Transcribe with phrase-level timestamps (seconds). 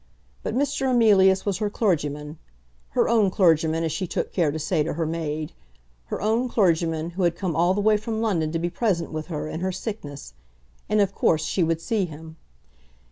[0.41, 0.89] But Mr.
[0.89, 2.39] Emilius was her clergyman,
[2.97, 5.53] her own clergyman, as she took care to say to her maid,
[6.05, 9.27] her own clergyman, who had come all the way from London to be present with
[9.27, 10.33] her in her sickness;
[10.89, 12.37] and of course she would see him.